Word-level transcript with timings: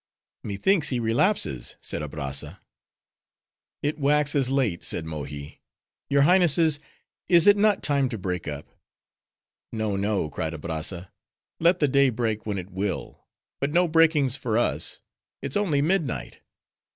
"Methinks 0.43 0.89
he 0.89 0.99
relapses," 0.99 1.75
said 1.79 2.01
Abrazza. 2.01 2.59
"It 3.83 3.99
waxes 3.99 4.49
late," 4.49 4.83
said 4.83 5.05
Mohi; 5.05 5.61
"your 6.09 6.23
Highnesses, 6.23 6.79
is 7.29 7.45
it 7.45 7.55
not 7.55 7.83
time 7.83 8.09
to 8.09 8.17
break 8.17 8.47
up?" 8.47 8.65
"No, 9.71 9.95
no!", 9.95 10.27
cried 10.31 10.55
Abrazza; 10.55 11.11
"let 11.59 11.77
the 11.77 11.87
day 11.87 12.09
break 12.09 12.47
when 12.47 12.57
it 12.57 12.71
will: 12.71 13.27
but 13.59 13.69
no 13.73 13.87
breakings 13.87 14.35
for 14.35 14.57
us. 14.57 15.01
It's 15.43 15.55
only 15.55 15.83
midnight. 15.83 16.39